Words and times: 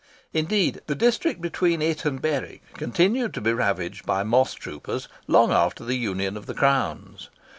Indeed, 0.33 0.81
the 0.87 0.95
district 0.95 1.41
between 1.41 1.79
it 1.79 2.05
and 2.05 2.19
Berwick 2.19 2.63
continued 2.73 3.35
to 3.35 3.41
be 3.41 3.53
ravaged 3.53 4.03
by 4.03 4.23
moss 4.23 4.55
troopers 4.55 5.07
long 5.27 5.51
after 5.51 5.83
the 5.85 5.93
union 5.93 6.35
of 6.37 6.47
the 6.47 6.55
Crowns. 6.55 7.29